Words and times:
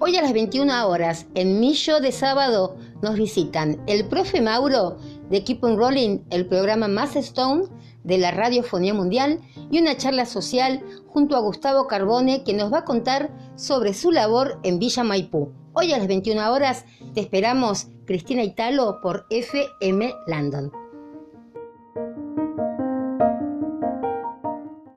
Hoy 0.00 0.16
a 0.16 0.22
las 0.22 0.32
21 0.32 0.86
horas, 0.88 1.26
en 1.34 1.58
Millo 1.58 1.98
de 1.98 2.12
Sábado, 2.12 2.76
nos 3.02 3.16
visitan 3.16 3.82
el 3.88 4.06
profe 4.06 4.40
Mauro 4.40 4.96
de 5.28 5.42
Keep 5.42 5.64
on 5.64 5.76
Rolling, 5.76 6.20
el 6.30 6.46
programa 6.46 6.86
Más 6.86 7.16
Stone 7.16 7.64
de 8.04 8.18
la 8.18 8.30
Radiofonía 8.30 8.94
Mundial, 8.94 9.40
y 9.72 9.80
una 9.80 9.96
charla 9.96 10.24
social 10.24 10.84
junto 11.08 11.34
a 11.34 11.40
Gustavo 11.40 11.88
Carbone 11.88 12.44
que 12.44 12.54
nos 12.54 12.72
va 12.72 12.78
a 12.78 12.84
contar 12.84 13.32
sobre 13.56 13.92
su 13.92 14.12
labor 14.12 14.60
en 14.62 14.78
Villa 14.78 15.02
Maipú. 15.02 15.52
Hoy 15.72 15.92
a 15.92 15.98
las 15.98 16.06
21 16.06 16.52
horas 16.52 16.84
te 17.12 17.20
esperamos, 17.20 17.88
Cristina 18.06 18.44
Italo, 18.44 19.00
por 19.02 19.26
FM 19.30 20.14
London. 20.28 20.70